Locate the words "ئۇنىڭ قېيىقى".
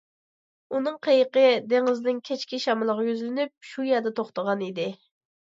0.77-1.43